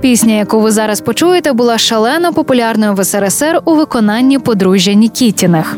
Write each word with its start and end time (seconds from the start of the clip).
Пісня, 0.00 0.34
яку 0.34 0.60
ви 0.60 0.70
зараз 0.70 1.00
почуєте, 1.00 1.52
була 1.52 1.78
шалено 1.78 2.32
популярною 2.32 2.94
в 2.94 3.04
СРСР 3.04 3.60
у 3.64 3.74
виконанні 3.74 4.38
подружжя 4.38 4.92
Нікітіних. 4.92 5.76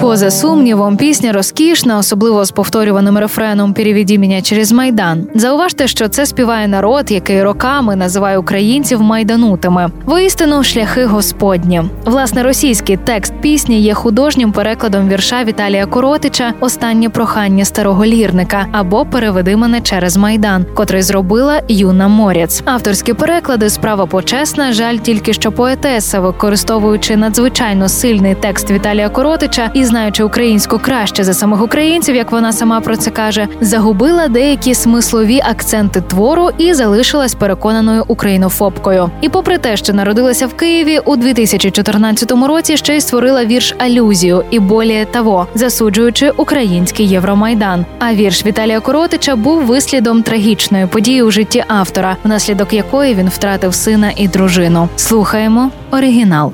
Поза 0.00 0.30
сумнівом, 0.30 0.96
пісня 0.96 1.32
розкішна, 1.32 1.98
особливо 1.98 2.44
з 2.44 2.50
повторюваним 2.50 3.18
рефреном 3.18 3.72
«Переведи 3.72 4.18
мене 4.18 4.42
через 4.42 4.72
майдан. 4.72 5.26
Зауважте, 5.34 5.88
що 5.88 6.08
це 6.08 6.26
співає 6.26 6.68
народ, 6.68 7.10
який 7.10 7.42
роками 7.42 7.96
називає 7.96 8.38
українців 8.38 9.02
майданутими. 9.02 9.90
Воістину 10.04 10.64
шляхи 10.64 11.04
господні. 11.04 11.82
Власне, 12.04 12.42
російський 12.42 12.96
текст 12.96 13.32
пісні 13.40 13.80
є 13.80 13.94
художнім 13.94 14.52
перекладом 14.52 15.08
вірша 15.08 15.44
Віталія 15.44 15.86
Коротича 15.86 16.52
Останнє 16.60 17.08
прохання 17.08 17.64
старого 17.64 18.04
лірника 18.04 18.66
або 18.72 19.04
Переведи 19.04 19.56
мене 19.56 19.80
через 19.80 20.16
майдан, 20.16 20.66
котрий 20.74 21.02
зробила 21.02 21.62
Юна 21.68 22.08
Морєц. 22.08 22.62
Авторські 22.64 23.12
переклади 23.12 23.70
справа 23.70 24.06
почесна. 24.06 24.72
Жаль 24.72 24.96
тільки 24.96 25.32
що 25.32 25.52
поетеса, 25.52 26.20
використовуючи 26.20 27.16
надзвичайно 27.16 27.88
сильний 27.88 28.34
текст 28.34 28.70
Віталія 28.82 29.08
Коротича 29.08 29.70
і 29.74 29.84
знаючи 29.84 30.24
українську 30.24 30.78
краще 30.78 31.24
за 31.24 31.34
самих 31.34 31.62
українців, 31.62 32.14
як 32.14 32.32
вона 32.32 32.52
сама 32.52 32.80
про 32.80 32.96
це 32.96 33.10
каже, 33.10 33.48
загубила 33.60 34.28
деякі 34.28 34.74
смислові 34.74 35.40
акценти 35.44 36.00
твору 36.00 36.50
і 36.58 36.74
залишилась 36.74 37.34
переконаною 37.34 38.04
українофобкою. 38.08 39.10
І 39.20 39.28
попри 39.28 39.58
те, 39.58 39.76
що 39.76 39.92
народилася 39.92 40.46
в 40.46 40.54
Києві 40.54 40.98
у 40.98 41.16
2014 41.16 42.32
році, 42.32 42.76
ще 42.76 42.96
й 42.96 43.00
створила 43.00 43.44
вірш 43.44 43.74
алюзію 43.78 44.44
і 44.50 44.58
боліє 44.58 45.04
того, 45.04 45.46
засуджуючи 45.54 46.30
український 46.30 47.08
Євромайдан. 47.08 47.86
А 47.98 48.14
вірш 48.14 48.46
Віталія 48.46 48.80
Коротича 48.80 49.36
був 49.36 49.62
вислідом 49.62 50.22
трагічної 50.22 50.86
події 50.86 51.22
у 51.22 51.30
житті 51.30 51.64
автора, 51.68 52.16
внаслідок 52.24 52.72
якої 52.72 53.14
він 53.14 53.28
втратив 53.28 53.74
сина 53.74 54.12
і 54.16 54.28
дружину. 54.28 54.88
Слухаємо 54.96 55.70
оригінал. 55.90 56.52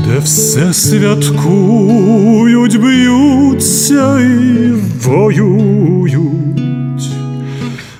де 0.08 0.19
все 0.19 0.73
святкують, 0.73 2.81
б'ються 2.81 4.19
і 4.19 4.72
воюють, 5.03 7.09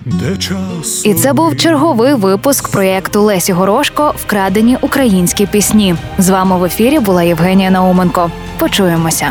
де 0.06 0.38
час. 0.38 1.06
І 1.06 1.14
це 1.14 1.34
був 1.34 1.58
черговий 1.58 2.14
випуск 2.14 2.72
проєкту 2.72 3.22
Лесі 3.22 3.54
Горошко 3.54 4.14
Вкрадені 4.18 4.78
українські 4.82 5.46
пісні. 5.46 5.96
З 6.18 6.30
вами 6.30 6.58
в 6.58 6.64
ефірі 6.64 7.00
була 7.00 7.24
Євгенія 7.24 7.72
Науменко. 7.72 8.32
Почуємося. 8.58 9.28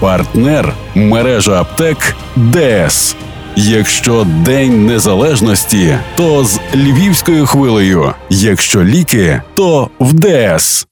Партнер 0.00 0.74
мережа 0.94 1.60
аптек 1.60 2.14
ДС. 2.36 3.16
Якщо 3.60 4.26
День 4.44 4.86
Незалежності, 4.86 5.98
то 6.16 6.44
з 6.44 6.60
львівською 6.74 7.46
хвилею. 7.46 8.14
Якщо 8.30 8.84
ліки, 8.84 9.42
то 9.54 9.90
в 9.98 10.12
ДС. 10.12 10.86